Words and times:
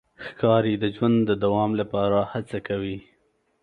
ښکاري 0.25 0.73
د 0.79 0.83
ژوند 0.95 1.17
د 1.25 1.31
دوام 1.43 1.71
لپاره 1.81 2.19
هڅه 2.31 2.57
کوي. 2.67 2.97